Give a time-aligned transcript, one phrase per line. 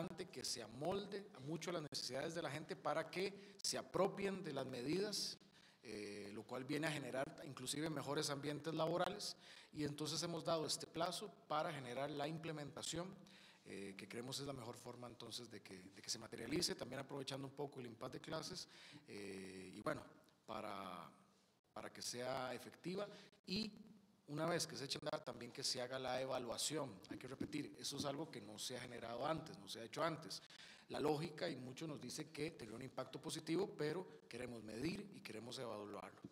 [0.00, 4.42] importante que se amolde mucho a las necesidades de la gente para que se apropien
[4.44, 5.38] de las medidas
[5.82, 9.36] eh, lo cual viene a generar inclusive mejores ambientes laborales.
[9.72, 13.14] Y entonces hemos dado este plazo para generar la implementación
[13.64, 17.00] eh, que creemos es la mejor forma entonces de que, de que, se materialice, también
[17.00, 18.68] aprovechando un poco el impasse de clases
[19.06, 20.02] eh, y bueno,
[20.44, 21.08] para,
[21.72, 23.06] para que sea efectiva
[23.46, 23.70] y
[24.28, 26.92] una vez que se eche a también que se haga la evaluación.
[27.10, 29.84] Hay que repetir, eso es algo que no se ha generado antes, no se ha
[29.84, 30.42] hecho antes.
[30.88, 35.20] La lógica, y mucho nos dice que tiene un impacto positivo, pero queremos medir y
[35.20, 36.25] queremos evaluarlo.